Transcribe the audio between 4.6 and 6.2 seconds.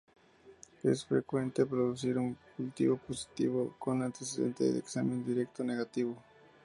de examen directo negativo.